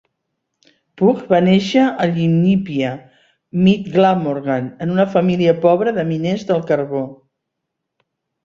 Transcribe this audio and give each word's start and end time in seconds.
Pugh 1.01 1.19
va 1.33 1.41
néixer 1.47 1.83
a 2.05 2.07
Llwynypia, 2.11 2.93
Mid 3.67 3.91
Glamorgan, 3.97 4.73
en 4.87 4.95
una 4.97 5.07
família 5.19 5.55
pobra 5.67 5.95
de 5.99 6.07
miners 6.15 6.47
del 6.53 6.65
carbó. 6.73 7.05